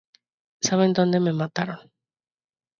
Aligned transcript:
Saben 0.67 0.91
dónde 0.97 1.17
me 1.25 1.31
mataron. 1.39 1.79